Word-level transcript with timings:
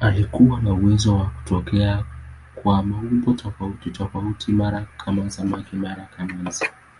Alikuwa 0.00 0.60
na 0.60 0.72
uwezo 0.72 1.16
wa 1.16 1.26
kutokea 1.30 2.04
kwa 2.54 2.82
maumbo 2.82 3.32
tofautitofauti, 3.32 4.52
mara 4.52 4.86
kama 4.96 5.30
samaki, 5.30 5.76
mara 5.76 6.04
kama 6.16 6.48
nzi. 6.50 6.66